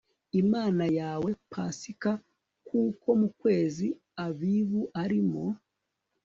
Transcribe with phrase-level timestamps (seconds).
[0.41, 2.11] imana yawe pasika
[2.67, 3.87] kuko mu kwezi
[4.25, 5.45] abibu ari mo